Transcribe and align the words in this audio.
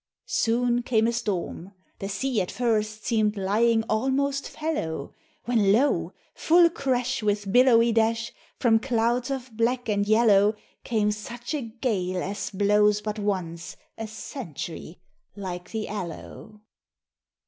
Soon 0.25 0.81
came 0.81 1.05
a 1.05 1.13
storm 1.13 1.73
the 1.99 2.09
sea 2.09 2.41
at 2.41 2.49
first 2.49 3.05
Seem'd 3.05 3.37
lying 3.37 3.83
almost 3.83 4.49
fallow 4.49 5.13
When 5.45 5.71
lo! 5.71 6.11
full 6.33 6.71
crash, 6.71 7.21
with 7.21 7.53
billowy 7.53 7.91
dash, 7.91 8.33
From 8.57 8.79
clouds 8.79 9.29
of 9.29 9.55
black 9.55 9.87
and 9.87 10.07
yellow, 10.07 10.55
Came 10.83 11.11
such 11.11 11.53
a 11.53 11.61
gale 11.61 12.23
as 12.23 12.49
blows 12.49 12.99
but 13.01 13.19
once 13.19 13.77
A 13.95 14.07
cent'ry, 14.07 14.95
like 15.35 15.69
the 15.69 15.87
aloe! 15.87 16.61